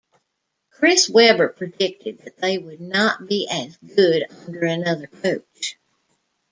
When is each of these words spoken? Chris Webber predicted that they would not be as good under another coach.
Chris 0.71 1.07
Webber 1.07 1.49
predicted 1.49 2.21
that 2.23 2.35
they 2.37 2.57
would 2.57 2.81
not 2.81 3.27
be 3.27 3.47
as 3.51 3.77
good 3.77 4.25
under 4.47 4.63
another 4.65 5.05
coach. 5.05 5.77